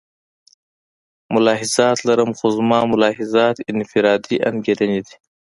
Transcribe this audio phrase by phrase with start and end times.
[1.33, 5.15] ملاحظات لرم خو زما ملاحظات انفرادي انګېرنې دي.